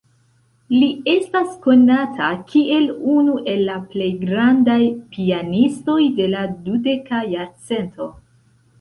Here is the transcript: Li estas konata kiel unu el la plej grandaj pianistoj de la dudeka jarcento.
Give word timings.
Li 0.75 0.87
estas 1.11 1.51
konata 1.65 2.29
kiel 2.53 2.89
unu 3.17 3.37
el 3.53 3.63
la 3.69 3.77
plej 3.93 4.09
grandaj 4.25 4.81
pianistoj 5.15 6.01
de 6.21 6.31
la 6.37 6.45
dudeka 6.69 7.25
jarcento. 7.39 8.15